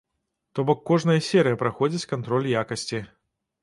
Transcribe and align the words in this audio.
То 0.53 0.65
бок 0.69 0.79
кожная 0.91 1.19
серыя 1.29 1.61
праходзіць 1.61 2.09
кантроль 2.15 2.53
якасці. 2.67 3.09